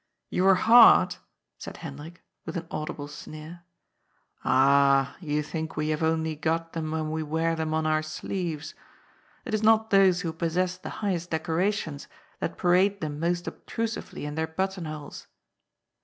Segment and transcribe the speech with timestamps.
[0.39, 1.19] "Your heart!"
[1.59, 3.61] said Hendrik, with an audible sneer."
[4.43, 8.73] Ah, you think we haye only got them when we wear them on our sleeyes!
[9.45, 12.07] It is not those who possess the high est decorations
[12.39, 15.27] that parade them most obtrusiyely in their button holes."